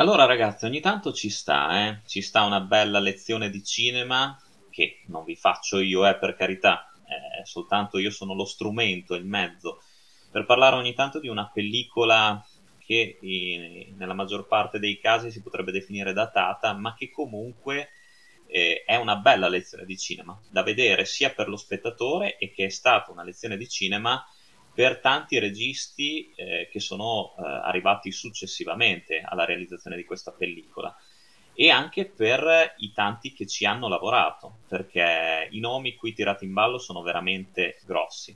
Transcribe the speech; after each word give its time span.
Allora 0.00 0.24
ragazzi, 0.24 0.64
ogni 0.64 0.80
tanto 0.80 1.12
ci 1.12 1.28
sta, 1.28 1.86
eh? 1.86 2.00
ci 2.06 2.22
sta 2.22 2.44
una 2.44 2.60
bella 2.60 2.98
lezione 3.00 3.50
di 3.50 3.62
cinema 3.62 4.34
che 4.70 5.02
non 5.08 5.24
vi 5.24 5.36
faccio 5.36 5.78
io, 5.78 6.06
eh, 6.06 6.16
per 6.16 6.36
carità, 6.36 6.90
eh, 7.06 7.44
soltanto 7.44 7.98
io 7.98 8.10
sono 8.10 8.34
lo 8.34 8.46
strumento, 8.46 9.14
il 9.14 9.26
mezzo, 9.26 9.82
per 10.30 10.46
parlare 10.46 10.76
ogni 10.76 10.94
tanto 10.94 11.20
di 11.20 11.28
una 11.28 11.50
pellicola 11.52 12.42
che 12.78 13.18
in, 13.20 13.94
nella 13.98 14.14
maggior 14.14 14.46
parte 14.46 14.78
dei 14.78 14.98
casi 14.98 15.30
si 15.30 15.42
potrebbe 15.42 15.70
definire 15.70 16.14
datata, 16.14 16.72
ma 16.72 16.94
che 16.94 17.10
comunque 17.10 17.90
eh, 18.46 18.82
è 18.86 18.96
una 18.96 19.16
bella 19.16 19.48
lezione 19.48 19.84
di 19.84 19.98
cinema 19.98 20.40
da 20.48 20.62
vedere 20.62 21.04
sia 21.04 21.28
per 21.28 21.46
lo 21.46 21.58
spettatore 21.58 22.38
e 22.38 22.50
che 22.52 22.64
è 22.64 22.70
stata 22.70 23.12
una 23.12 23.22
lezione 23.22 23.58
di 23.58 23.68
cinema 23.68 24.24
per 24.80 25.00
tanti 25.00 25.38
registi 25.38 26.32
eh, 26.34 26.66
che 26.72 26.80
sono 26.80 27.34
eh, 27.36 27.42
arrivati 27.42 28.10
successivamente 28.10 29.20
alla 29.22 29.44
realizzazione 29.44 29.94
di 29.94 30.06
questa 30.06 30.32
pellicola 30.32 30.96
e 31.52 31.68
anche 31.68 32.06
per 32.06 32.76
i 32.78 32.90
tanti 32.90 33.34
che 33.34 33.46
ci 33.46 33.66
hanno 33.66 33.88
lavorato, 33.88 34.60
perché 34.68 35.48
i 35.50 35.60
nomi 35.60 35.96
qui 35.96 36.14
tirati 36.14 36.46
in 36.46 36.54
ballo 36.54 36.78
sono 36.78 37.02
veramente 37.02 37.78
grossi. 37.84 38.34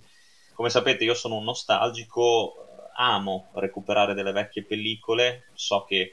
Come 0.53 0.69
sapete 0.69 1.05
io 1.05 1.15
sono 1.15 1.37
un 1.37 1.45
nostalgico, 1.45 2.57
eh, 2.57 2.91
amo 2.97 3.49
recuperare 3.55 4.13
delle 4.13 4.33
vecchie 4.33 4.65
pellicole, 4.65 5.47
so 5.55 5.85
che 5.85 6.13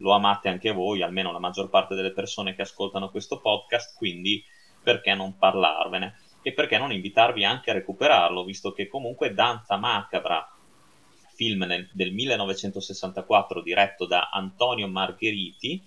lo 0.00 0.12
amate 0.12 0.50
anche 0.50 0.70
voi, 0.70 1.00
almeno 1.00 1.32
la 1.32 1.38
maggior 1.38 1.70
parte 1.70 1.94
delle 1.94 2.12
persone 2.12 2.54
che 2.54 2.60
ascoltano 2.60 3.08
questo 3.08 3.40
podcast, 3.40 3.96
quindi 3.96 4.44
perché 4.82 5.14
non 5.14 5.38
parlarvene? 5.38 6.18
E 6.42 6.52
perché 6.52 6.76
non 6.76 6.92
invitarvi 6.92 7.44
anche 7.44 7.70
a 7.70 7.74
recuperarlo, 7.74 8.44
visto 8.44 8.72
che 8.72 8.88
comunque 8.88 9.32
Danza 9.32 9.76
Macabra, 9.76 10.46
film 11.34 11.64
nel, 11.64 11.88
del 11.92 12.12
1964 12.12 13.62
diretto 13.62 14.06
da 14.06 14.28
Antonio 14.30 14.88
Margheriti, 14.88 15.82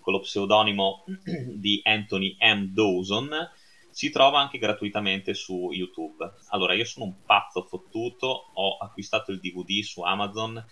con 0.00 0.12
lo 0.12 0.20
pseudonimo 0.20 1.04
di 1.54 1.80
Anthony 1.84 2.36
M. 2.40 2.72
Dawson, 2.72 3.50
si 3.90 4.10
trova 4.10 4.40
anche 4.40 4.58
gratuitamente 4.58 5.34
su 5.34 5.70
YouTube. 5.72 6.32
Allora, 6.48 6.74
io 6.74 6.84
sono 6.84 7.06
un 7.06 7.14
pazzo 7.24 7.62
fottuto, 7.62 8.50
ho 8.54 8.76
acquistato 8.78 9.30
il 9.30 9.40
DVD 9.40 9.82
su 9.82 10.02
Amazon 10.02 10.64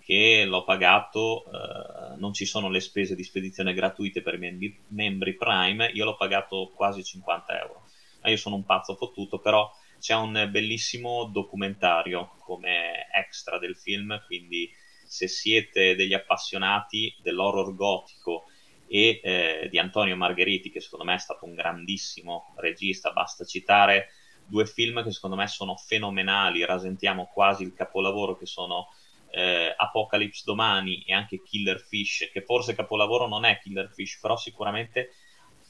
che 0.00 0.44
l'ho 0.44 0.64
pagato, 0.64 1.44
eh, 1.44 2.16
non 2.16 2.32
ci 2.32 2.44
sono 2.44 2.68
le 2.68 2.80
spese 2.80 3.14
di 3.14 3.22
spedizione 3.22 3.72
gratuite 3.72 4.20
per 4.20 4.34
i 4.34 4.38
membri, 4.38 4.76
membri 4.88 5.34
Prime, 5.34 5.90
io 5.94 6.04
l'ho 6.04 6.16
pagato 6.16 6.72
quasi 6.74 7.04
50 7.04 7.60
euro 7.60 7.81
ma 8.22 8.30
io 8.30 8.36
sono 8.36 8.56
un 8.56 8.64
pazzo 8.64 8.94
fottuto, 8.94 9.38
però 9.38 9.70
c'è 9.98 10.14
un 10.14 10.48
bellissimo 10.50 11.24
documentario 11.24 12.32
come 12.38 13.06
extra 13.12 13.58
del 13.58 13.76
film, 13.76 14.20
quindi 14.26 14.70
se 15.04 15.28
siete 15.28 15.94
degli 15.94 16.14
appassionati 16.14 17.14
dell'horror 17.20 17.74
gotico 17.74 18.44
e 18.86 19.20
eh, 19.22 19.68
di 19.70 19.78
Antonio 19.78 20.16
Margheriti, 20.16 20.70
che 20.70 20.80
secondo 20.80 21.04
me 21.04 21.14
è 21.14 21.18
stato 21.18 21.44
un 21.44 21.54
grandissimo 21.54 22.54
regista, 22.56 23.12
basta 23.12 23.44
citare 23.44 24.08
due 24.46 24.66
film 24.66 25.02
che 25.02 25.12
secondo 25.12 25.36
me 25.36 25.46
sono 25.46 25.76
fenomenali, 25.76 26.64
rasentiamo 26.64 27.30
quasi 27.32 27.62
il 27.62 27.74
capolavoro 27.74 28.36
che 28.36 28.46
sono 28.46 28.88
eh, 29.30 29.74
Apocalypse 29.76 30.42
Domani 30.44 31.02
e 31.06 31.14
anche 31.14 31.42
Killer 31.42 31.80
Fish, 31.80 32.28
che 32.32 32.42
forse 32.42 32.74
capolavoro 32.74 33.26
non 33.26 33.44
è 33.44 33.58
Killer 33.60 33.90
Fish, 33.92 34.18
però 34.20 34.36
sicuramente 34.36 35.14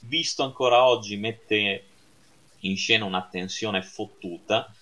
visto 0.01 0.43
ancora 0.43 0.85
oggi 0.85 1.17
mette 1.17 1.85
in 2.63 2.77
scena 2.77 3.05
una 3.05 3.27
tensione 3.29 3.83
fottuta. 3.83 4.73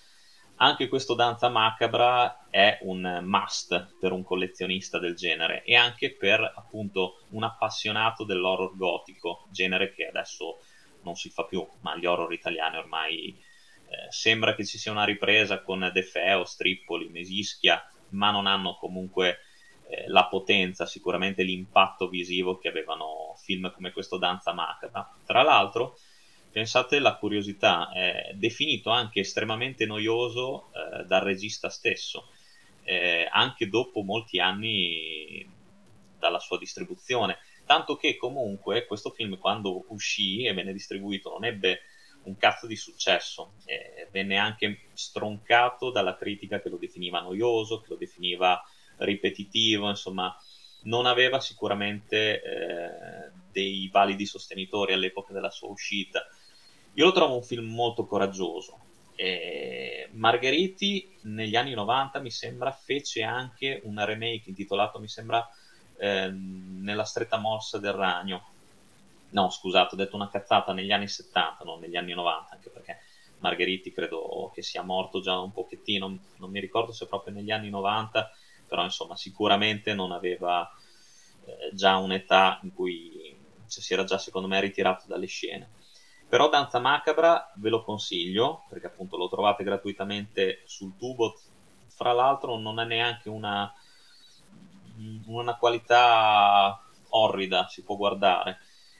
Anche 0.57 0.87
questo 0.87 1.15
Danza 1.15 1.49
Macabra 1.49 2.47
è 2.49 2.79
un 2.81 3.21
must 3.23 3.95
per 3.99 4.11
un 4.11 4.23
collezionista 4.23 4.99
del 4.99 5.15
genere 5.15 5.63
e 5.63 5.75
anche 5.75 6.13
per 6.13 6.41
appunto 6.55 7.23
un 7.29 7.43
appassionato 7.43 8.23
dell'horror 8.25 8.75
gotico, 8.75 9.47
genere 9.49 9.93
che 9.93 10.05
adesso 10.05 10.59
non 11.03 11.15
si 11.15 11.29
fa 11.29 11.45
più, 11.45 11.67
ma 11.79 11.95
gli 11.97 12.05
horror 12.05 12.31
italiani 12.31 12.77
ormai 12.77 13.29
eh, 13.29 14.11
sembra 14.11 14.53
che 14.53 14.65
ci 14.65 14.77
sia 14.77 14.91
una 14.91 15.03
ripresa 15.03 15.61
con 15.63 15.89
De 15.91 16.03
Feo, 16.03 16.45
Strippoli, 16.45 17.09
Mesischia, 17.09 17.83
ma 18.09 18.29
non 18.29 18.45
hanno 18.45 18.75
comunque 18.75 19.39
eh, 19.89 20.07
la 20.07 20.27
potenza, 20.27 20.85
sicuramente 20.85 21.43
l'impatto 21.43 22.07
visivo 22.07 22.57
che 22.57 22.67
avevano 22.67 23.35
film 23.43 23.71
come 23.73 23.91
questo 23.91 24.17
Danza 24.17 24.53
Macabra. 24.53 25.11
Tra 25.25 25.41
l'altro, 25.41 25.97
pensate 26.51 26.99
la 26.99 27.15
curiosità, 27.15 27.91
è 27.91 28.31
definito 28.35 28.89
anche 28.89 29.21
estremamente 29.21 29.85
noioso 29.85 30.69
eh, 30.73 31.05
dal 31.05 31.21
regista 31.21 31.69
stesso, 31.69 32.29
eh, 32.83 33.27
anche 33.31 33.69
dopo 33.69 34.01
molti 34.01 34.39
anni 34.39 35.47
dalla 36.19 36.39
sua 36.39 36.57
distribuzione, 36.57 37.37
tanto 37.65 37.95
che 37.95 38.17
comunque 38.17 38.85
questo 38.85 39.09
film 39.09 39.37
quando 39.37 39.85
uscì 39.87 40.45
e 40.45 40.53
venne 40.53 40.73
distribuito 40.73 41.31
non 41.31 41.45
ebbe 41.45 41.81
un 42.23 42.37
cazzo 42.37 42.67
di 42.67 42.75
successo, 42.75 43.53
eh, 43.65 44.07
venne 44.11 44.37
anche 44.37 44.81
stroncato 44.93 45.89
dalla 45.89 46.15
critica 46.15 46.61
che 46.61 46.69
lo 46.69 46.77
definiva 46.77 47.21
noioso, 47.21 47.79
che 47.79 47.87
lo 47.89 47.95
definiva 47.95 48.61
ripetitivo, 48.97 49.89
insomma 49.89 50.35
non 50.83 51.05
aveva 51.05 51.39
sicuramente 51.39 52.41
eh, 52.41 53.31
dei 53.51 53.87
validi 53.91 54.25
sostenitori 54.25 54.93
all'epoca 54.93 55.33
della 55.33 55.49
sua 55.49 55.69
uscita 55.69 56.27
io 56.93 57.05
lo 57.05 57.11
trovo 57.11 57.35
un 57.35 57.43
film 57.43 57.73
molto 57.73 58.05
coraggioso. 58.05 58.79
E 59.15 60.09
Margheriti 60.13 61.17
negli 61.23 61.55
anni 61.55 61.73
90 61.73 62.19
mi 62.19 62.31
sembra 62.31 62.71
fece 62.71 63.23
anche 63.23 63.81
una 63.83 64.03
remake 64.03 64.49
intitolato 64.49 64.99
mi 64.99 65.07
sembra 65.07 65.47
eh, 65.97 66.29
Nella 66.31 67.03
stretta 67.03 67.37
morsa 67.37 67.77
del 67.77 67.93
ragno. 67.93 68.47
No, 69.29 69.49
scusate, 69.49 69.95
ho 69.95 69.97
detto 69.97 70.15
una 70.15 70.29
cazzata 70.29 70.73
negli 70.73 70.91
anni 70.91 71.07
70, 71.07 71.63
non 71.63 71.79
negli 71.79 71.95
anni 71.95 72.13
90, 72.13 72.49
anche 72.51 72.69
perché 72.69 72.99
Margheriti 73.39 73.91
credo 73.93 74.51
che 74.53 74.61
sia 74.61 74.81
morto 74.81 75.21
già 75.21 75.37
un 75.39 75.51
pochettino, 75.51 76.17
non 76.37 76.49
mi 76.49 76.59
ricordo 76.59 76.91
se 76.91 77.07
proprio 77.07 77.33
negli 77.33 77.51
anni 77.51 77.69
90, 77.69 78.29
però 78.67 78.83
insomma 78.83 79.15
sicuramente 79.15 79.93
non 79.93 80.11
aveva 80.11 80.69
eh, 81.45 81.73
già 81.73 81.97
un'età 81.97 82.59
in 82.63 82.73
cui 82.73 83.35
cioè, 83.67 83.81
si 83.81 83.93
era 83.93 84.03
già 84.03 84.17
secondo 84.17 84.47
me 84.47 84.59
ritirato 84.59 85.05
dalle 85.07 85.27
scene. 85.27 85.69
Però 86.31 86.47
Danza 86.47 86.79
Macabra 86.79 87.51
ve 87.55 87.67
lo 87.67 87.83
consiglio, 87.83 88.63
perché 88.69 88.85
appunto 88.85 89.17
lo 89.17 89.27
trovate 89.27 89.65
gratuitamente 89.65 90.61
sul 90.63 90.95
tubo. 90.97 91.37
Fra 91.89 92.13
l'altro 92.13 92.57
non 92.57 92.79
ha 92.79 92.85
neanche 92.85 93.27
una, 93.27 93.69
una 95.25 95.57
qualità 95.57 96.81
orrida, 97.09 97.67
si 97.67 97.83
può 97.83 97.97
guardare. 97.97 98.59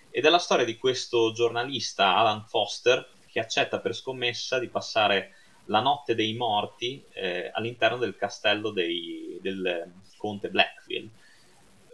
Ed 0.10 0.26
è 0.26 0.30
la 0.30 0.40
storia 0.40 0.66
di 0.66 0.76
questo 0.76 1.32
giornalista, 1.32 2.18
Alan 2.18 2.44
Foster, 2.48 3.08
che 3.28 3.40
accetta 3.40 3.80
per 3.80 3.96
scommessa 3.96 4.60
di 4.60 4.68
passare 4.68 5.36
la 5.68 5.80
notte 5.80 6.16
dei 6.16 6.34
morti 6.34 7.02
eh, 7.14 7.50
all'interno 7.54 7.96
del 7.96 8.18
castello 8.18 8.72
dei, 8.72 9.40
del 9.42 9.90
conte 10.18 10.50
Blackfield. 10.50 11.10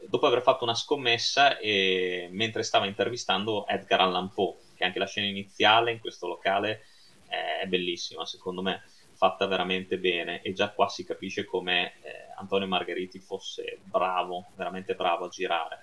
Dopo 0.10 0.26
aver 0.26 0.42
fatto 0.42 0.64
una 0.64 0.74
scommessa 0.74 1.60
e 1.60 2.28
mentre 2.32 2.64
stava 2.64 2.88
intervistando 2.88 3.68
Edgar 3.68 4.02
Allan 4.02 4.34
Poe, 4.34 4.66
che 4.78 4.86
anche 4.86 5.00
la 5.00 5.08
scena 5.08 5.28
iniziale 5.28 5.92
in 5.92 6.00
questo 6.00 6.28
locale 6.28 6.84
è 7.28 7.66
bellissima, 7.68 8.26
secondo 8.26 8.62
me, 8.62 8.84
fatta 9.18 9.48
veramente 9.48 9.98
bene 9.98 10.42
e 10.42 10.54
già 10.54 10.72
qua 10.72 10.88
si 10.88 11.04
capisce 11.04 11.44
come 11.44 11.96
eh, 12.02 12.32
Antonio 12.38 12.68
Margheriti 12.68 13.20
fosse 13.20 13.80
bravo, 13.84 14.52
veramente 14.56 14.94
bravo 14.94 15.26
a 15.26 15.30
girare. 15.30 15.82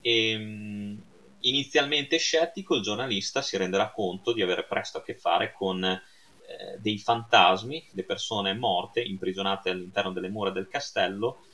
E, 0.00 0.30
ehm, 0.30 1.02
inizialmente 1.40 2.18
scettico, 2.18 2.76
il 2.76 2.82
giornalista 2.82 3.40
si 3.40 3.56
renderà 3.56 3.90
conto 3.90 4.32
di 4.32 4.42
avere 4.42 4.64
presto 4.64 4.98
a 4.98 5.02
che 5.02 5.14
fare 5.14 5.52
con 5.52 5.82
eh, 5.84 6.78
dei 6.78 6.98
fantasmi, 6.98 7.88
le 7.92 8.04
persone 8.04 8.54
morte 8.54 9.00
imprigionate 9.00 9.70
all'interno 9.70 10.12
delle 10.12 10.28
mura 10.28 10.50
del 10.50 10.68
castello, 10.68 11.44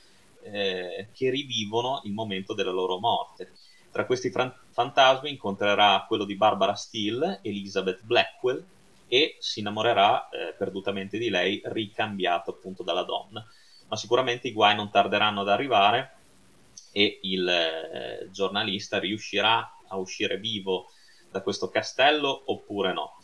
eh, 0.43 1.07
che 1.13 1.29
rivivono 1.29 2.01
il 2.03 2.11
momento 2.11 2.53
della 2.53 2.71
loro 2.71 2.99
morte. 2.99 3.53
Tra 3.91 4.05
questi 4.05 4.29
fran- 4.29 4.53
fantasmi 4.81 5.29
incontrerà 5.29 6.05
quello 6.07 6.25
di 6.25 6.35
Barbara 6.35 6.73
Steele, 6.73 7.39
Elizabeth 7.43 8.01
Blackwell, 8.01 8.65
e 9.07 9.35
si 9.39 9.59
innamorerà 9.59 10.29
eh, 10.29 10.53
perdutamente 10.57 11.17
di 11.19 11.29
lei, 11.29 11.61
ricambiato 11.65 12.51
appunto 12.51 12.81
dalla 12.81 13.03
donna. 13.03 13.45
Ma 13.87 13.95
sicuramente 13.95 14.47
i 14.47 14.53
guai 14.53 14.75
non 14.75 14.89
tarderanno 14.89 15.41
ad 15.41 15.49
arrivare 15.49 16.15
e 16.91 17.19
il 17.23 17.47
eh, 17.47 18.29
giornalista 18.31 18.99
riuscirà 18.99 19.77
a 19.87 19.97
uscire 19.97 20.37
vivo 20.37 20.89
da 21.29 21.41
questo 21.41 21.69
castello 21.69 22.43
oppure 22.45 22.93
no. 22.93 23.17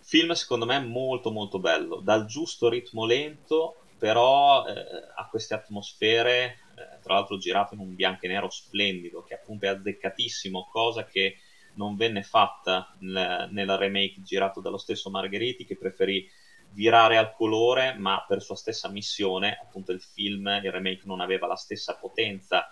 Film 0.00 0.32
secondo 0.32 0.66
me 0.66 0.78
molto 0.80 1.30
molto 1.30 1.58
bello, 1.58 1.96
dal 1.96 2.26
giusto 2.26 2.68
ritmo 2.68 3.04
lento, 3.04 3.76
però 3.98 4.66
eh, 4.66 4.74
ha 5.16 5.28
queste 5.28 5.54
atmosfere 5.54 6.58
eh, 6.76 7.00
tra 7.00 7.14
l'altro 7.14 7.38
girato 7.38 7.74
in 7.74 7.80
un 7.80 7.94
bianco 7.94 8.26
e 8.26 8.28
nero 8.28 8.50
splendido, 8.50 9.22
che 9.22 9.34
appunto 9.34 9.66
è 9.66 9.68
azzeccatissimo, 9.68 10.68
cosa 10.70 11.04
che 11.04 11.38
non 11.74 11.96
venne 11.96 12.22
fatta 12.22 12.94
nel, 13.00 13.48
nella 13.50 13.76
remake 13.76 14.22
girato 14.22 14.60
dallo 14.60 14.78
stesso 14.78 15.10
Margheriti, 15.10 15.64
che 15.64 15.76
preferì 15.76 16.28
virare 16.72 17.16
al 17.16 17.34
colore, 17.34 17.94
ma 17.94 18.24
per 18.26 18.42
sua 18.42 18.56
stessa 18.56 18.88
missione, 18.88 19.58
appunto 19.60 19.92
il 19.92 20.00
film, 20.00 20.46
il 20.62 20.70
remake 20.70 21.02
non 21.04 21.20
aveva 21.20 21.46
la 21.46 21.56
stessa 21.56 21.96
potenza 21.96 22.66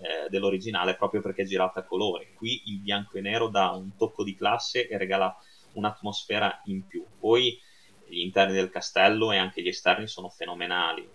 eh, 0.00 0.28
dell'originale 0.28 0.96
proprio 0.96 1.20
perché 1.20 1.42
è 1.42 1.46
girata 1.46 1.80
a 1.80 1.84
colori. 1.84 2.32
Qui 2.34 2.62
il 2.66 2.78
bianco 2.78 3.18
e 3.18 3.20
nero 3.20 3.48
dà 3.48 3.70
un 3.70 3.96
tocco 3.96 4.24
di 4.24 4.34
classe 4.34 4.88
e 4.88 4.96
regala 4.96 5.36
un'atmosfera 5.72 6.62
in 6.64 6.86
più. 6.86 7.04
Poi 7.18 7.60
gli 8.06 8.20
interni 8.20 8.54
del 8.54 8.70
castello 8.70 9.32
e 9.32 9.36
anche 9.36 9.62
gli 9.62 9.68
esterni 9.68 10.06
sono 10.06 10.28
fenomenali. 10.28 11.08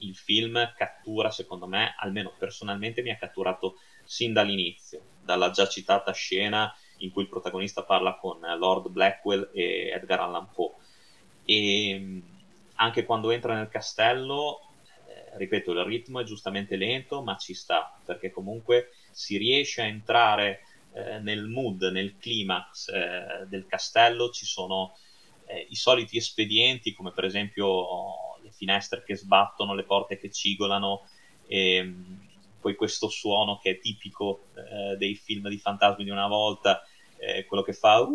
Il 0.00 0.14
film 0.14 0.72
cattura, 0.76 1.30
secondo 1.30 1.66
me, 1.66 1.94
almeno 1.98 2.32
personalmente 2.38 3.02
mi 3.02 3.10
ha 3.10 3.16
catturato 3.16 3.76
sin 4.04 4.32
dall'inizio, 4.32 5.00
dalla 5.22 5.50
già 5.50 5.68
citata 5.68 6.12
scena 6.12 6.74
in 6.98 7.10
cui 7.10 7.22
il 7.22 7.28
protagonista 7.28 7.82
parla 7.82 8.16
con 8.16 8.40
Lord 8.40 8.88
Blackwell 8.88 9.50
e 9.52 9.90
Edgar 9.94 10.20
Allan 10.20 10.50
Poe. 10.52 10.74
E 11.44 11.98
mm, 11.98 12.20
anche 12.74 13.04
quando 13.04 13.30
entra 13.30 13.54
nel 13.54 13.68
castello, 13.68 14.60
eh, 15.08 15.38
ripeto, 15.38 15.72
il 15.72 15.84
ritmo 15.84 16.20
è 16.20 16.24
giustamente 16.24 16.76
lento, 16.76 17.22
ma 17.22 17.36
ci 17.36 17.54
sta, 17.54 17.98
perché 18.04 18.30
comunque 18.30 18.90
si 19.10 19.36
riesce 19.36 19.82
a 19.82 19.86
entrare 19.86 20.62
eh, 20.92 21.18
nel 21.20 21.46
mood, 21.46 21.82
nel 21.84 22.16
climax 22.18 22.88
eh, 22.88 23.46
del 23.48 23.66
castello, 23.66 24.30
ci 24.30 24.46
sono 24.46 24.96
i 25.68 25.74
soliti 25.74 26.16
espedienti, 26.16 26.94
come 26.94 27.10
per 27.10 27.24
esempio 27.24 28.29
le 28.42 28.50
finestre 28.50 29.02
che 29.04 29.16
sbattono, 29.16 29.74
le 29.74 29.84
porte 29.84 30.18
che 30.18 30.30
cigolano, 30.30 31.06
e 31.46 31.82
mm, 31.82 32.14
poi 32.60 32.74
questo 32.74 33.08
suono 33.08 33.58
che 33.58 33.70
è 33.70 33.78
tipico 33.78 34.46
eh, 34.54 34.96
dei 34.96 35.14
film 35.14 35.48
di 35.48 35.58
fantasmi 35.58 36.04
di 36.04 36.10
una 36.10 36.28
volta, 36.28 36.82
eh, 37.16 37.44
quello 37.46 37.62
che 37.62 37.72
fa 37.72 38.06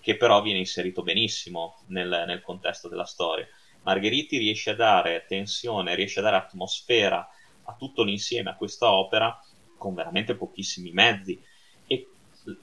che 0.00 0.16
però 0.16 0.40
viene 0.40 0.58
inserito 0.58 1.02
benissimo 1.02 1.82
nel, 1.88 2.24
nel 2.26 2.40
contesto 2.40 2.88
della 2.88 3.04
storia. 3.04 3.46
Margheriti 3.82 4.38
riesce 4.38 4.70
a 4.70 4.74
dare 4.74 5.24
tensione, 5.28 5.94
riesce 5.94 6.20
a 6.20 6.22
dare 6.22 6.36
atmosfera 6.36 7.28
a 7.64 7.74
tutto 7.74 8.02
l'insieme 8.02 8.50
a 8.50 8.56
questa 8.56 8.90
opera 8.90 9.38
con 9.76 9.94
veramente 9.94 10.34
pochissimi 10.34 10.92
mezzi 10.92 11.40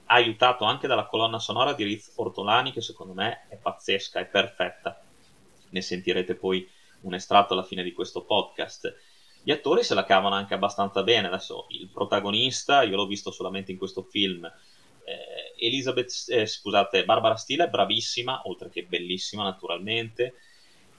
aiutato 0.06 0.64
anche 0.64 0.86
dalla 0.86 1.06
colonna 1.06 1.38
sonora 1.38 1.72
di 1.72 1.84
Riz 1.84 2.12
Ortolani 2.16 2.72
che 2.72 2.80
secondo 2.80 3.12
me 3.12 3.46
è 3.48 3.56
pazzesca, 3.56 4.20
è 4.20 4.26
perfetta. 4.26 5.00
Ne 5.70 5.80
sentirete 5.80 6.34
poi 6.34 6.68
un 7.02 7.14
estratto 7.14 7.52
alla 7.52 7.62
fine 7.62 7.82
di 7.82 7.92
questo 7.92 8.24
podcast. 8.24 8.94
Gli 9.42 9.50
attori 9.50 9.84
se 9.84 9.94
la 9.94 10.04
cavano 10.04 10.34
anche 10.34 10.54
abbastanza 10.54 11.02
bene. 11.02 11.28
Adesso 11.28 11.66
il 11.70 11.88
protagonista, 11.88 12.82
io 12.82 12.96
l'ho 12.96 13.06
visto 13.06 13.30
solamente 13.30 13.72
in 13.72 13.78
questo 13.78 14.02
film. 14.02 14.44
Eh, 15.04 15.66
Elizabeth, 15.66 16.24
eh, 16.28 16.46
scusate, 16.46 17.04
Barbara 17.04 17.36
Steele 17.36 17.64
è 17.64 17.68
bravissima, 17.68 18.42
oltre 18.44 18.70
che 18.70 18.84
bellissima 18.84 19.44
naturalmente, 19.44 20.34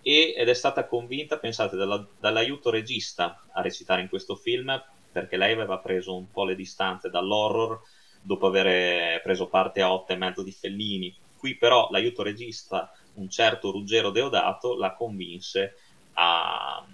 e, 0.01 0.33
ed 0.38 0.48
è 0.48 0.54
stata 0.54 0.88
convinta, 0.88 1.38
pensate, 1.38 1.75
dalla, 1.75 2.06
dall'aiuto 2.19 2.69
regista 2.69 3.44
a 3.51 3.62
recitare 3.62 4.01
in 4.01 4.07
questo 4.07 4.36
film, 4.36 4.81
perché 5.12 5.36
lei 5.36 5.51
aveva 5.51 5.80
preso 5.80 6.16
un 6.16 6.31
po' 6.31 6.45
le 6.45 6.56
distanze 6.56 7.10
dall'horror 7.10 7.81
dopo 8.28 8.48
aver 8.48 9.22
preso 9.22 9.48
parte 9.48 9.82
a 9.82 9.92
otto 9.92 10.12
e 10.12 10.18
mezzo 10.18 10.44
di 10.44 10.52
Fellini. 10.52 11.16
Qui 11.38 11.56
però 11.56 11.88
l'aiuto 11.90 12.24
regista, 12.24 12.92
un 13.14 13.30
certo 13.30 13.72
Ruggero 13.72 14.12
Deodato, 14.12 14.76
la 14.76 14.94
convinse 14.94 15.76
a, 16.14 16.86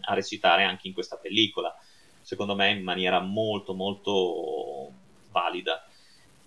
a 0.00 0.14
recitare 0.14 0.64
anche 0.64 0.88
in 0.88 0.94
questa 0.94 1.16
pellicola, 1.16 1.76
secondo 2.22 2.54
me 2.54 2.70
in 2.70 2.82
maniera 2.82 3.20
molto 3.20 3.74
molto 3.74 4.90
valida. 5.30 5.84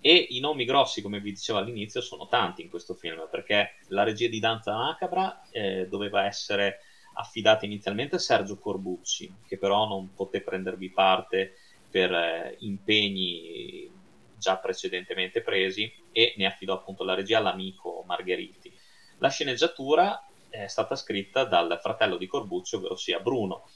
E 0.03 0.27
i 0.31 0.39
nomi 0.39 0.65
grossi, 0.65 1.03
come 1.03 1.19
vi 1.19 1.31
dicevo 1.31 1.59
all'inizio, 1.59 2.01
sono 2.01 2.27
tanti 2.27 2.63
in 2.63 2.69
questo 2.69 2.95
film, 2.95 3.27
perché 3.29 3.75
la 3.89 4.01
regia 4.01 4.27
di 4.27 4.39
Danza 4.39 4.73
Macabra 4.73 5.43
eh, 5.51 5.87
doveva 5.87 6.25
essere 6.25 6.79
affidata 7.13 7.65
inizialmente 7.65 8.15
a 8.15 8.19
Sergio 8.19 8.57
Corbucci, 8.57 9.31
che 9.45 9.59
però 9.59 9.87
non 9.87 10.15
poté 10.15 10.41
prendervi 10.41 10.89
parte 10.89 11.57
per 11.91 12.11
eh, 12.11 12.55
impegni 12.61 13.99
già 14.41 14.57
precedentemente 14.57 15.43
presi 15.43 15.89
e 16.11 16.33
ne 16.35 16.47
affidò 16.47 16.73
appunto 16.73 17.03
la 17.03 17.13
regia 17.13 17.37
all'amico 17.37 18.03
Margheriti. 18.07 18.73
La 19.19 19.29
sceneggiatura 19.29 20.27
è 20.49 20.65
stata 20.65 20.95
scritta 20.95 21.45
dal 21.45 21.79
fratello 21.79 22.17
di 22.17 22.25
Corbucci, 22.25 22.75
ovvero 22.75 22.95
sia 22.95 23.19
Bruno. 23.19 23.67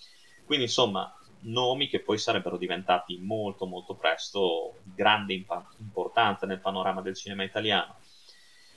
Quindi 0.43 0.65
insomma, 0.65 1.15
nomi 1.41 1.87
che 1.87 2.01
poi 2.01 2.17
sarebbero 2.17 2.57
diventati 2.57 3.19
molto 3.19 3.67
molto 3.67 3.93
presto 3.93 4.79
grande 4.83 5.33
impa- 5.33 5.69
importanza 5.77 6.47
nel 6.47 6.59
panorama 6.59 7.01
del 7.01 7.15
cinema 7.15 7.43
italiano. 7.43 7.99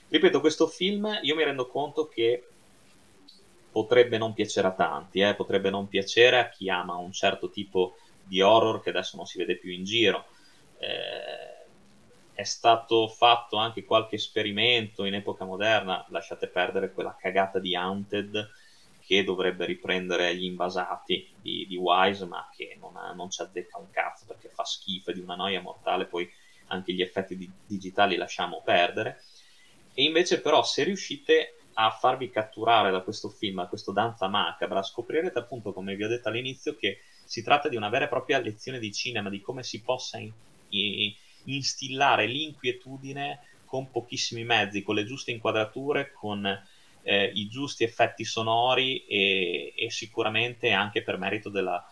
Ripeto, 0.09 0.39
questo 0.39 0.67
film 0.67 1.19
io 1.23 1.35
mi 1.35 1.43
rendo 1.43 1.67
conto 1.67 2.07
che 2.07 2.43
potrebbe 3.71 4.17
non 4.19 4.33
piacere 4.33 4.67
a 4.67 4.73
tanti, 4.73 5.21
eh? 5.21 5.35
potrebbe 5.35 5.71
non 5.71 5.87
piacere 5.87 6.37
a 6.37 6.49
chi 6.49 6.69
ama 6.69 6.95
un 6.95 7.11
certo 7.11 7.49
tipo 7.49 7.95
di 8.23 8.41
horror 8.41 8.81
che 8.81 8.89
adesso 8.89 9.17
non 9.17 9.25
si 9.25 9.39
vede 9.39 9.57
più 9.57 9.71
in 9.71 9.83
giro. 9.83 10.25
Eh, 10.79 11.58
è 12.39 12.45
stato 12.45 13.09
fatto 13.09 13.57
anche 13.57 13.83
qualche 13.83 14.15
esperimento 14.15 15.03
in 15.03 15.13
epoca 15.13 15.43
moderna, 15.43 16.05
lasciate 16.07 16.47
perdere 16.47 16.93
quella 16.93 17.13
cagata 17.19 17.59
di 17.59 17.75
Haunted 17.75 18.49
che 19.01 19.25
dovrebbe 19.25 19.65
riprendere 19.65 20.33
gli 20.37 20.45
invasati 20.45 21.33
di, 21.41 21.65
di 21.67 21.75
Wise, 21.75 22.25
ma 22.27 22.47
che 22.55 22.77
non, 22.79 22.95
ha, 22.95 23.11
non, 23.11 23.29
ci 23.29 23.41
azzecca 23.41 23.77
un 23.77 23.89
cazzo 23.89 24.23
perché 24.25 24.47
fa 24.47 24.63
schifo, 24.63 25.11
è 25.11 25.13
di 25.13 25.19
una 25.19 25.35
noia 25.35 25.59
mortale, 25.59 26.05
poi 26.05 26.31
anche 26.67 26.93
gli 26.93 27.01
effetti 27.01 27.35
di, 27.35 27.51
digitali 27.65 28.15
lasciamo 28.15 28.61
perdere. 28.63 29.21
E 29.93 30.03
invece 30.03 30.39
però 30.39 30.63
se 30.63 30.85
riuscite 30.85 31.55
a 31.73 31.89
farvi 31.89 32.29
catturare 32.29 32.89
da 32.89 33.01
questo 33.01 33.27
film, 33.27 33.57
da 33.57 33.67
questo 33.67 33.91
danza 33.91 34.29
macabra, 34.29 34.81
scoprirete 34.81 35.39
appunto, 35.39 35.73
come 35.73 35.93
vi 35.93 36.05
ho 36.05 36.07
detto 36.07 36.29
all'inizio, 36.29 36.77
che 36.77 37.01
si 37.25 37.43
tratta 37.43 37.67
di 37.67 37.75
una 37.75 37.89
vera 37.89 38.05
e 38.05 38.07
propria 38.07 38.39
lezione 38.39 38.79
di 38.79 38.93
cinema, 38.93 39.29
di 39.29 39.41
come 39.41 39.61
si 39.61 39.81
possa 39.81 40.19
in, 40.19 40.31
in, 40.69 41.13
instillare 41.55 42.25
l'inquietudine 42.25 43.39
con 43.65 43.91
pochissimi 43.91 44.43
mezzi, 44.43 44.81
con 44.81 44.95
le 44.95 45.05
giuste 45.05 45.31
inquadrature, 45.31 46.11
con 46.11 46.45
eh, 47.03 47.31
i 47.33 47.47
giusti 47.47 47.83
effetti 47.83 48.23
sonori 48.23 49.05
e, 49.05 49.73
e, 49.75 49.89
sicuramente 49.91 50.71
anche 50.71 51.03
per 51.03 51.17
merito 51.17 51.49
della, 51.49 51.85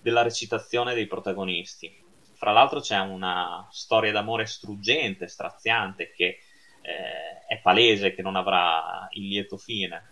della 0.00 0.22
recitazione 0.22 0.94
dei 0.94 1.06
protagonisti. 1.06 2.02
Fra 2.34 2.52
l'altro 2.52 2.80
c'è 2.80 2.98
una 2.98 3.66
storia 3.70 4.12
d'amore 4.12 4.46
struggente, 4.46 5.28
straziante, 5.28 6.12
che 6.12 6.38
eh, 6.82 7.46
è 7.46 7.58
palese 7.60 8.14
che 8.14 8.20
non 8.20 8.36
avrà 8.36 9.08
il 9.12 9.28
lieto 9.28 9.56
fine, 9.56 10.02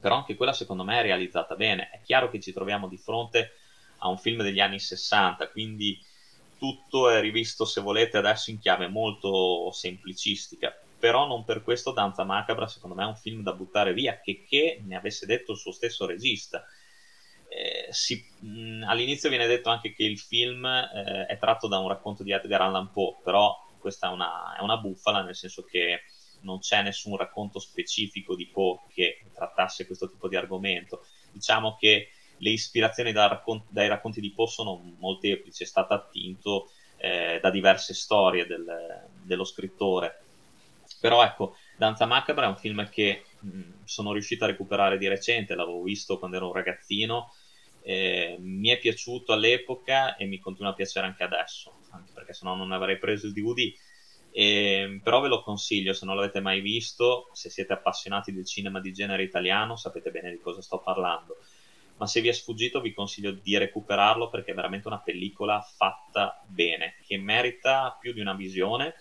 però 0.00 0.16
anche 0.16 0.36
quella 0.36 0.52
secondo 0.52 0.84
me 0.84 1.00
è 1.00 1.02
realizzata 1.02 1.56
bene. 1.56 1.90
È 1.90 2.00
chiaro 2.02 2.30
che 2.30 2.40
ci 2.40 2.52
troviamo 2.52 2.86
di 2.86 2.96
fronte 2.96 3.54
a 3.98 4.08
un 4.08 4.18
film 4.18 4.42
degli 4.42 4.60
anni 4.60 4.78
60, 4.78 5.48
quindi 5.48 6.00
tutto 6.58 7.08
è 7.08 7.20
rivisto, 7.20 7.64
se 7.64 7.80
volete, 7.80 8.18
adesso 8.18 8.50
in 8.50 8.58
chiave 8.58 8.88
molto 8.88 9.70
semplicistica. 9.72 10.76
Però 10.98 11.26
non 11.26 11.44
per 11.44 11.62
questo 11.62 11.92
Danza 11.92 12.24
Macabra, 12.24 12.66
secondo 12.66 12.96
me, 12.96 13.04
è 13.04 13.06
un 13.06 13.16
film 13.16 13.42
da 13.42 13.52
buttare 13.52 13.92
via, 13.92 14.20
che, 14.20 14.44
che 14.46 14.82
ne 14.84 14.96
avesse 14.96 15.26
detto 15.26 15.52
il 15.52 15.58
suo 15.58 15.72
stesso 15.72 16.06
regista. 16.06 16.64
Eh, 17.48 17.86
si, 17.90 18.22
mh, 18.40 18.84
all'inizio 18.86 19.28
viene 19.28 19.46
detto 19.46 19.70
anche 19.70 19.94
che 19.94 20.02
il 20.02 20.18
film 20.18 20.66
eh, 20.66 21.26
è 21.26 21.38
tratto 21.38 21.68
da 21.68 21.78
un 21.78 21.88
racconto 21.88 22.22
di 22.22 22.32
Edgar 22.32 22.62
Allan 22.62 22.90
Poe, 22.90 23.16
però 23.22 23.56
questa 23.78 24.08
è 24.08 24.12
una, 24.12 24.56
è 24.56 24.60
una 24.60 24.76
bufala, 24.76 25.22
nel 25.22 25.36
senso 25.36 25.62
che 25.62 26.02
non 26.40 26.58
c'è 26.58 26.82
nessun 26.82 27.16
racconto 27.16 27.58
specifico 27.58 28.34
di 28.34 28.46
Poe 28.46 28.80
che 28.92 29.24
trattasse 29.32 29.86
questo 29.86 30.10
tipo 30.10 30.28
di 30.28 30.36
argomento. 30.36 31.06
Diciamo 31.30 31.76
che 31.78 32.10
le 32.38 32.50
ispirazioni 32.50 33.12
da 33.12 33.26
raccon- 33.26 33.64
dai 33.68 33.88
racconti 33.88 34.20
di 34.20 34.32
Poe 34.32 34.46
sono 34.46 34.94
molteplici, 34.98 35.62
è 35.62 35.66
stato 35.66 35.94
attinto 35.94 36.70
eh, 36.98 37.38
da 37.40 37.50
diverse 37.50 37.94
storie 37.94 38.46
del, 38.46 38.64
dello 39.22 39.44
scrittore. 39.44 40.22
Però 41.00 41.22
ecco, 41.22 41.56
Danza 41.76 42.06
Macabra 42.06 42.46
è 42.46 42.48
un 42.48 42.56
film 42.56 42.88
che 42.88 43.24
mh, 43.40 43.60
sono 43.84 44.12
riuscito 44.12 44.44
a 44.44 44.48
recuperare 44.48 44.98
di 44.98 45.06
recente, 45.08 45.54
l'avevo 45.54 45.82
visto 45.82 46.18
quando 46.18 46.36
ero 46.36 46.46
un 46.46 46.52
ragazzino, 46.54 47.32
eh, 47.82 48.36
mi 48.40 48.68
è 48.68 48.78
piaciuto 48.78 49.32
all'epoca 49.32 50.16
e 50.16 50.26
mi 50.26 50.38
continua 50.38 50.72
a 50.72 50.74
piacere 50.74 51.06
anche 51.06 51.22
adesso, 51.22 51.78
anche 51.90 52.10
perché 52.12 52.32
se 52.32 52.44
no 52.44 52.54
non 52.54 52.72
avrei 52.72 52.98
preso 52.98 53.26
il 53.26 53.32
DVD. 53.32 53.72
Eh, 54.30 55.00
però 55.02 55.20
ve 55.20 55.28
lo 55.28 55.42
consiglio 55.42 55.94
se 55.94 56.04
non 56.04 56.16
l'avete 56.16 56.40
mai 56.40 56.60
visto, 56.60 57.30
se 57.32 57.48
siete 57.48 57.72
appassionati 57.72 58.32
del 58.32 58.44
cinema 58.44 58.78
di 58.80 58.92
genere 58.92 59.22
italiano 59.22 59.74
sapete 59.76 60.10
bene 60.10 60.30
di 60.30 60.38
cosa 60.38 60.60
sto 60.60 60.80
parlando 60.80 61.38
ma 61.98 62.06
se 62.06 62.20
vi 62.20 62.28
è 62.28 62.32
sfuggito 62.32 62.80
vi 62.80 62.94
consiglio 62.94 63.32
di 63.32 63.56
recuperarlo 63.58 64.28
perché 64.28 64.52
è 64.52 64.54
veramente 64.54 64.86
una 64.86 65.00
pellicola 65.00 65.60
fatta 65.60 66.42
bene, 66.46 66.94
che 67.04 67.18
merita 67.18 67.96
più 68.00 68.12
di 68.12 68.20
una 68.20 68.34
visione, 68.34 68.94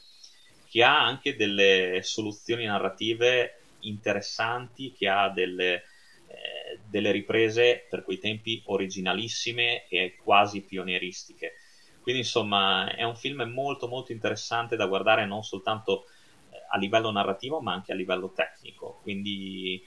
che 0.67 0.83
ha 0.83 1.03
anche 1.03 1.35
delle 1.35 2.01
soluzioni 2.03 2.65
narrative 2.65 3.61
interessanti, 3.81 4.91
che 4.91 5.07
ha 5.07 5.29
delle, 5.29 5.75
eh, 5.75 6.79
delle 6.89 7.11
riprese 7.11 7.85
per 7.89 8.03
quei 8.03 8.17
tempi 8.19 8.61
originalissime 8.65 9.87
e 9.87 10.17
quasi 10.21 10.61
pionieristiche. 10.63 11.53
Quindi 12.01 12.21
insomma 12.21 12.93
è 12.95 13.03
un 13.03 13.15
film 13.15 13.43
molto 13.43 13.87
molto 13.87 14.11
interessante 14.11 14.75
da 14.75 14.87
guardare 14.87 15.25
non 15.25 15.43
soltanto 15.43 16.05
eh, 16.51 16.55
a 16.69 16.77
livello 16.77 17.11
narrativo 17.11 17.59
ma 17.59 17.73
anche 17.73 17.91
a 17.91 17.95
livello 17.95 18.31
tecnico. 18.33 18.99
Quindi 19.03 19.85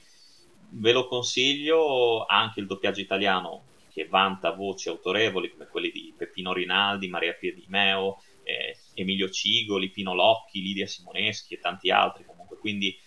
ve 0.73 0.91
lo 0.91 1.07
consiglio, 1.07 2.25
anche 2.25 2.59
il 2.59 2.67
doppiaggio 2.67 3.01
italiano 3.01 3.65
che 3.91 4.07
vanta 4.07 4.51
voci 4.51 4.87
autorevoli 4.87 5.51
come 5.51 5.67
quelli 5.67 5.91
di 5.91 6.13
Peppino 6.17 6.53
Rinaldi, 6.53 7.09
Maria 7.09 7.33
Pia 7.33 7.53
Di 7.53 7.65
Meo, 7.67 8.21
eh, 8.43 8.77
Emilio 8.93 9.29
Cigoli, 9.29 9.89
Pino 9.89 10.13
Locchi, 10.13 10.61
Lidia 10.61 10.87
Simoneschi 10.87 11.55
e 11.55 11.59
tanti 11.59 11.91
altri 11.91 12.25
comunque, 12.25 12.57
quindi 12.57 12.97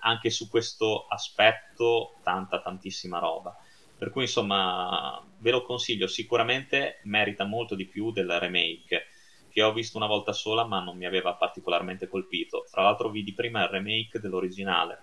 anche 0.00 0.28
su 0.28 0.48
questo 0.50 1.06
aspetto 1.06 2.16
tanta 2.22 2.60
tantissima 2.60 3.18
roba. 3.18 3.56
Per 3.96 4.10
cui 4.10 4.22
insomma 4.22 5.24
ve 5.38 5.50
lo 5.50 5.62
consiglio, 5.62 6.06
sicuramente 6.06 7.00
merita 7.04 7.44
molto 7.44 7.74
di 7.74 7.86
più 7.86 8.12
del 8.12 8.38
remake 8.38 9.06
che 9.48 9.62
ho 9.62 9.72
visto 9.72 9.96
una 9.96 10.08
volta 10.08 10.32
sola 10.32 10.64
ma 10.64 10.80
non 10.80 10.96
mi 10.96 11.06
aveva 11.06 11.34
particolarmente 11.34 12.08
colpito. 12.08 12.64
Fra 12.68 12.82
l'altro 12.82 13.08
vidi 13.08 13.32
prima 13.32 13.62
il 13.62 13.68
remake 13.68 14.18
dell'originale. 14.18 15.00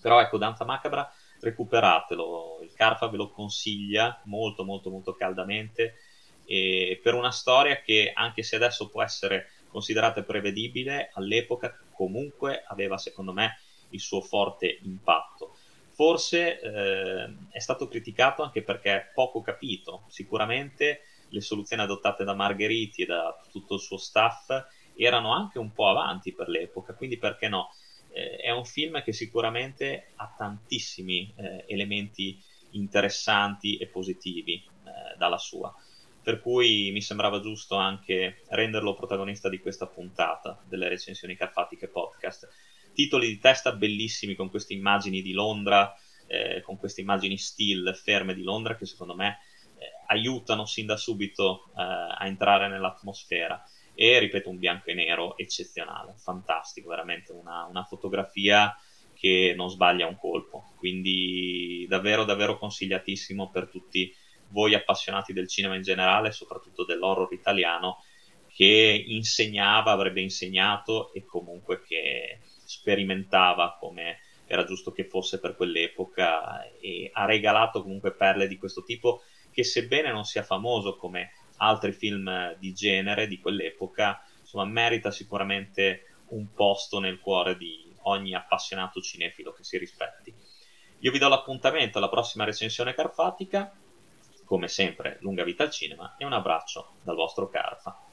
Però 0.00 0.20
ecco, 0.20 0.38
Danza 0.38 0.64
Macabra, 0.64 1.10
recuperatelo, 1.40 2.60
il 2.62 2.72
Carfa 2.74 3.08
ve 3.08 3.16
lo 3.16 3.30
consiglia 3.30 4.20
molto 4.24 4.64
molto 4.64 4.90
molto 4.90 5.14
caldamente 5.14 5.94
e 6.44 6.98
per 7.02 7.14
una 7.14 7.30
storia 7.30 7.80
che 7.80 8.10
anche 8.12 8.42
se 8.42 8.56
adesso 8.56 8.88
può 8.88 9.02
essere 9.02 9.50
considerata 9.68 10.22
prevedibile, 10.22 11.10
all'epoca 11.14 11.78
comunque 11.92 12.64
aveva 12.66 12.98
secondo 12.98 13.32
me 13.32 13.58
il 13.90 14.00
suo 14.00 14.20
forte 14.20 14.80
impatto. 14.82 15.54
Forse 15.90 16.60
eh, 16.60 17.34
è 17.50 17.58
stato 17.58 17.86
criticato 17.86 18.42
anche 18.42 18.62
perché 18.62 18.90
è 18.90 19.10
poco 19.14 19.42
capito. 19.42 20.02
Sicuramente 20.08 21.02
le 21.28 21.40
soluzioni 21.40 21.82
adottate 21.82 22.24
da 22.24 22.34
Margheriti 22.34 23.02
e 23.02 23.06
da 23.06 23.40
tutto 23.50 23.74
il 23.74 23.80
suo 23.80 23.96
staff 23.96 24.50
erano 24.96 25.32
anche 25.32 25.58
un 25.58 25.72
po' 25.72 25.88
avanti 25.88 26.32
per 26.32 26.48
l'epoca, 26.48 26.94
quindi 26.94 27.16
perché 27.16 27.48
no? 27.48 27.70
Eh, 28.12 28.36
è 28.36 28.50
un 28.50 28.64
film 28.64 29.02
che 29.02 29.12
sicuramente 29.12 30.12
ha 30.16 30.34
tantissimi 30.36 31.32
eh, 31.36 31.64
elementi 31.68 32.38
interessanti 32.70 33.76
e 33.76 33.86
positivi 33.86 34.54
eh, 34.54 35.16
dalla 35.16 35.38
sua. 35.38 35.74
Per 36.22 36.40
cui 36.40 36.90
mi 36.92 37.00
sembrava 37.00 37.40
giusto 37.40 37.76
anche 37.76 38.42
renderlo 38.48 38.94
protagonista 38.94 39.48
di 39.48 39.58
questa 39.58 39.86
puntata 39.86 40.62
delle 40.68 40.88
recensioni 40.88 41.34
carfatiche 41.34 41.88
podcast 41.88 42.48
titoli 42.92 43.28
di 43.28 43.38
testa 43.38 43.72
bellissimi 43.72 44.34
con 44.34 44.50
queste 44.50 44.74
immagini 44.74 45.22
di 45.22 45.32
Londra, 45.32 45.94
eh, 46.26 46.60
con 46.62 46.76
queste 46.76 47.00
immagini 47.00 47.36
still 47.36 47.94
ferme 47.94 48.34
di 48.34 48.42
Londra 48.42 48.76
che 48.76 48.86
secondo 48.86 49.14
me 49.14 49.38
eh, 49.78 50.04
aiutano 50.08 50.66
sin 50.66 50.86
da 50.86 50.96
subito 50.96 51.70
eh, 51.76 51.82
a 51.82 52.26
entrare 52.26 52.68
nell'atmosfera. 52.68 53.62
E 53.94 54.18
ripeto, 54.18 54.48
un 54.48 54.58
bianco 54.58 54.90
e 54.90 54.94
nero 54.94 55.36
eccezionale, 55.36 56.14
fantastico, 56.16 56.88
veramente 56.88 57.32
una, 57.32 57.66
una 57.66 57.84
fotografia 57.84 58.74
che 59.14 59.52
non 59.54 59.68
sbaglia 59.68 60.06
un 60.06 60.16
colpo. 60.16 60.72
Quindi 60.76 61.86
davvero, 61.88 62.24
davvero 62.24 62.58
consigliatissimo 62.58 63.50
per 63.50 63.68
tutti 63.68 64.14
voi 64.48 64.74
appassionati 64.74 65.32
del 65.32 65.48
cinema 65.48 65.74
in 65.74 65.82
generale, 65.82 66.32
soprattutto 66.32 66.84
dell'horror 66.84 67.32
italiano, 67.32 68.02
che 68.48 69.04
insegnava, 69.06 69.92
avrebbe 69.92 70.20
insegnato 70.20 71.12
e 71.12 71.24
comunque 71.24 71.82
che 71.82 72.40
sperimentava 72.64 73.76
come 73.78 74.18
era 74.46 74.64
giusto 74.64 74.90
che 74.90 75.04
fosse 75.04 75.38
per 75.38 75.54
quell'epoca 75.54 76.68
e 76.80 77.08
ha 77.12 77.24
regalato 77.24 77.82
comunque 77.82 78.12
perle 78.12 78.48
di 78.48 78.58
questo 78.58 78.82
tipo 78.82 79.22
che 79.52 79.62
sebbene 79.62 80.10
non 80.10 80.24
sia 80.24 80.42
famoso 80.42 80.96
come 80.96 81.30
altri 81.62 81.92
film 81.92 82.54
di 82.58 82.72
genere 82.72 83.26
di 83.26 83.38
quell'epoca, 83.38 84.22
insomma 84.40 84.64
merita 84.64 85.10
sicuramente 85.10 86.04
un 86.28 86.52
posto 86.52 87.00
nel 87.00 87.18
cuore 87.18 87.56
di 87.56 87.92
ogni 88.02 88.34
appassionato 88.34 89.00
cinefilo 89.00 89.52
che 89.52 89.64
si 89.64 89.78
rispetti. 89.78 90.34
Io 91.00 91.10
vi 91.10 91.18
do 91.18 91.28
l'appuntamento 91.28 91.98
alla 91.98 92.08
prossima 92.08 92.44
recensione 92.44 92.94
carfatica, 92.94 93.72
come 94.44 94.68
sempre 94.68 95.18
lunga 95.20 95.44
vita 95.44 95.62
al 95.62 95.70
cinema 95.70 96.14
e 96.18 96.24
un 96.24 96.32
abbraccio 96.32 96.94
dal 97.02 97.14
vostro 97.14 97.48
Carfa. 97.48 98.09